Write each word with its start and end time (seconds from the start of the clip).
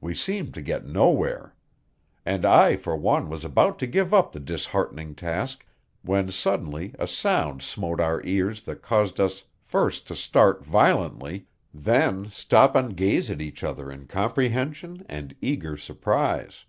We 0.00 0.16
seemed 0.16 0.52
to 0.54 0.60
get 0.60 0.86
nowhere; 0.88 1.54
and 2.26 2.44
I 2.44 2.74
for 2.74 2.96
one 2.96 3.28
was 3.30 3.44
about 3.44 3.78
to 3.78 3.86
give 3.86 4.12
up 4.12 4.32
the 4.32 4.40
disheartening 4.40 5.14
task 5.14 5.64
when 6.02 6.32
suddenly 6.32 6.96
a 6.98 7.06
sound 7.06 7.62
smote 7.62 8.00
our 8.00 8.20
ears 8.26 8.62
that 8.62 8.82
caused 8.82 9.20
us 9.20 9.44
first 9.62 10.08
to 10.08 10.16
start 10.16 10.64
violently, 10.64 11.46
then 11.72 12.26
stop 12.30 12.74
and 12.74 12.96
gaze 12.96 13.30
at 13.30 13.40
each 13.40 13.62
other 13.62 13.88
in 13.88 14.08
comprehension 14.08 15.06
and 15.08 15.36
eager 15.40 15.76
surprise. 15.76 16.64